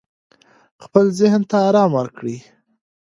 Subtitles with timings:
[0.83, 2.37] خپل ذهن ته آرام ورکړئ.